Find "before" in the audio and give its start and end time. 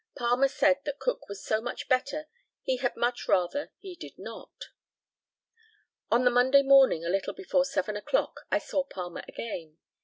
7.35-7.65